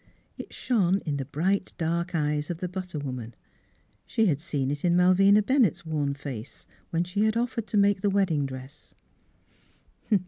It 0.35 0.51
shone 0.51 0.97
in 1.05 1.17
the 1.17 1.25
bright 1.25 1.73
dark 1.77 2.15
eyes 2.15 2.49
of 2.49 2.57
the 2.57 2.67
butter 2.67 2.97
woman. 2.97 3.35
She 4.07 4.25
had 4.25 4.41
seen 4.41 4.71
it 4.71 4.83
in 4.83 4.95
Mal 4.95 5.13
vina 5.13 5.43
Bennett's 5.43 5.85
worn 5.85 6.15
face, 6.15 6.65
when 6.89 7.03
she 7.03 7.23
had 7.25 7.37
of 7.37 7.53
fered 7.53 7.67
to 7.67 7.77
make 7.77 8.01
the 8.01 8.09
wedding 8.09 8.47
dress. 8.47 8.95